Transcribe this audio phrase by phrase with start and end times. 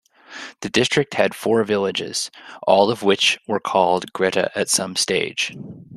[0.61, 2.31] The district had four villages,
[2.65, 5.53] all of which were called Greta at some stage.